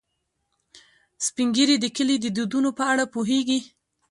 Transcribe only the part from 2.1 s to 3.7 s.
د دودونو په اړه پوهیږي